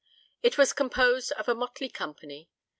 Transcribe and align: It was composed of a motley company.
It 0.41 0.57
was 0.57 0.73
composed 0.73 1.31
of 1.33 1.47
a 1.47 1.53
motley 1.53 1.87
company. 1.87 2.49